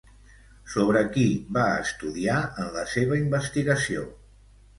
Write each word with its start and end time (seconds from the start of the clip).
Sobre 0.75 1.03
qui 1.17 1.25
va 1.57 1.65
estudiar 1.81 2.39
en 2.65 2.73
la 2.79 2.87
seva 2.95 3.21
investigació? 3.27 4.09